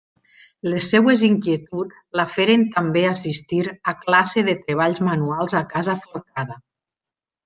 Les 0.71 0.85
seues 0.93 1.23
inquietuds 1.27 1.99
la 2.19 2.25
feren 2.37 2.63
també 2.77 3.03
assistir 3.09 3.59
a 3.91 3.95
classe 4.05 4.45
de 4.51 4.55
treballs 4.63 5.03
manuals 5.09 5.57
a 5.61 5.67
casa 5.75 5.97
Forcada. 6.07 6.57